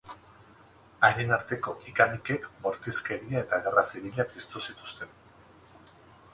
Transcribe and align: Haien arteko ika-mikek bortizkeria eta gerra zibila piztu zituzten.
Haien 1.09 1.33
arteko 1.35 1.73
ika-mikek 1.91 2.49
bortizkeria 2.65 3.45
eta 3.45 3.61
gerra 3.69 3.87
zibila 3.93 4.29
piztu 4.35 4.67
zituzten. 4.67 5.17